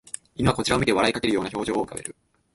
[0.35, 2.15] 犬はこちらを見て笑いかけるような表情を浮かべる